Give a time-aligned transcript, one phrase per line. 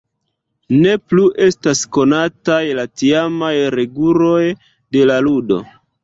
[0.75, 4.39] Ne plu estas konataj la tiamaj reguloj
[4.97, 5.59] de la ludo.